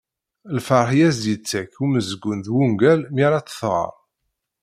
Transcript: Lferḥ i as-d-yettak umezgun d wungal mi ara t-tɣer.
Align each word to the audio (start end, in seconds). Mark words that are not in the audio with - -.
Lferḥ 0.55 0.89
i 0.97 1.01
as-d-yettak 1.07 1.73
umezgun 1.83 2.39
d 2.45 2.47
wungal 2.53 2.99
mi 3.13 3.21
ara 3.27 3.39
t-tɣer. 3.45 3.93